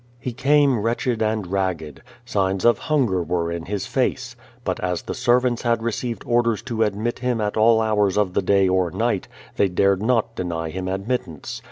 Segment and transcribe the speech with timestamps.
[0.25, 1.99] lie came wretched and ragge<l.
[2.25, 4.35] Signs of hunger were in his face.
[4.63, 8.41] But as the servants had received orders to admit liim at all hours of the
[8.41, 9.27] day or night,
[9.57, 11.59] they dared not deny him admittance.